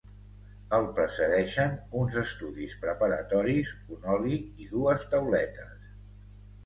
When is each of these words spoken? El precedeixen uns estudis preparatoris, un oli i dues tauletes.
El 0.75 0.85
precedeixen 0.99 1.75
uns 1.99 2.17
estudis 2.23 2.73
preparatoris, 2.85 3.75
un 3.99 4.09
oli 4.17 4.41
i 4.65 4.71
dues 4.75 5.07
tauletes. 5.13 5.89